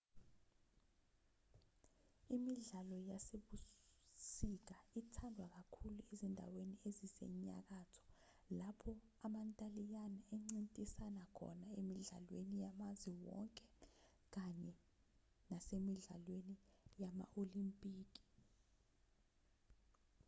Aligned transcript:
imidlalo 2.35 2.97
yasebusika 3.11 4.77
ithandwa 4.99 5.45
kakhulu 5.55 5.99
ezindaweni 6.13 6.75
ezisenyakatho 6.87 8.03
lapho 8.59 8.91
amantaliyane 9.25 10.19
encintisana 10.35 11.23
khona 11.37 11.67
emidlalweni 11.79 12.55
yamazwe 12.65 13.15
onke 13.41 13.67
kanye 14.33 14.73
nasemidlalweni 15.49 16.55
yama-olimpiki 17.01 18.23